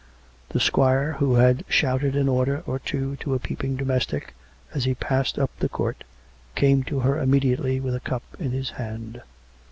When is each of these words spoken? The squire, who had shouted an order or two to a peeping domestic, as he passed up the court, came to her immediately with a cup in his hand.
The 0.49 0.59
squire, 0.59 1.11
who 1.19 1.35
had 1.35 1.63
shouted 1.69 2.15
an 2.15 2.27
order 2.27 2.63
or 2.65 2.79
two 2.79 3.17
to 3.17 3.35
a 3.35 3.39
peeping 3.39 3.75
domestic, 3.75 4.33
as 4.73 4.85
he 4.85 4.95
passed 4.95 5.37
up 5.37 5.51
the 5.59 5.69
court, 5.69 6.03
came 6.55 6.81
to 6.85 7.01
her 7.01 7.19
immediately 7.19 7.79
with 7.79 7.93
a 7.93 7.99
cup 7.99 8.23
in 8.39 8.49
his 8.49 8.71
hand. 8.71 9.21